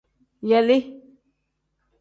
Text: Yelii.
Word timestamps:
Yelii. 0.49 0.83